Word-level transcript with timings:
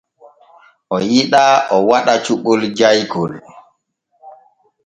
O 0.95 0.97
yiɗaa 1.11 1.55
o 1.75 1.77
waɗa 1.89 2.13
cuɓol 2.25 2.61
jaykol. 2.77 3.31